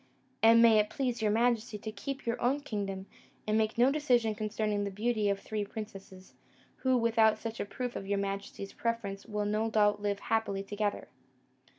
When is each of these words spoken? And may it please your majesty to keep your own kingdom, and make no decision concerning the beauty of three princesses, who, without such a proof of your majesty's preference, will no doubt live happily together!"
And 0.41 0.63
may 0.63 0.79
it 0.79 0.89
please 0.89 1.21
your 1.21 1.29
majesty 1.29 1.77
to 1.77 1.91
keep 1.91 2.25
your 2.25 2.41
own 2.41 2.61
kingdom, 2.61 3.05
and 3.45 3.55
make 3.55 3.77
no 3.77 3.91
decision 3.91 4.33
concerning 4.33 4.83
the 4.83 4.89
beauty 4.89 5.29
of 5.29 5.39
three 5.39 5.63
princesses, 5.63 6.33
who, 6.77 6.97
without 6.97 7.37
such 7.37 7.59
a 7.59 7.65
proof 7.65 7.95
of 7.95 8.07
your 8.07 8.17
majesty's 8.17 8.73
preference, 8.73 9.27
will 9.27 9.45
no 9.45 9.69
doubt 9.69 10.01
live 10.01 10.17
happily 10.21 10.63
together!" 10.63 11.07